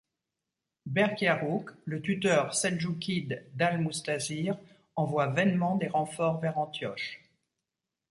Berk-Yaruq 0.87 1.69
le 1.85 2.01
tuteur 2.01 2.55
Seldjoukide 2.55 3.45
d’Al-Mustazhir, 3.53 4.57
envoie 4.95 5.27
vainement 5.27 5.75
des 5.75 5.89
renforts 5.89 6.39
vers 6.39 6.57
Antioche. 6.57 7.19